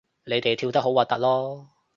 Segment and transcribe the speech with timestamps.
[0.25, 1.67] 你哋跳得好核突囉